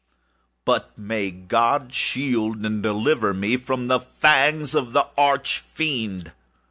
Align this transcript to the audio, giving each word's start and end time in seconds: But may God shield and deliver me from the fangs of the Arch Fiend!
But 0.65 0.97
may 0.97 1.29
God 1.29 1.93
shield 1.93 2.65
and 2.65 2.81
deliver 2.81 3.35
me 3.35 3.55
from 3.55 3.85
the 3.85 3.99
fangs 3.99 4.73
of 4.73 4.93
the 4.93 5.07
Arch 5.15 5.59
Fiend! 5.59 6.31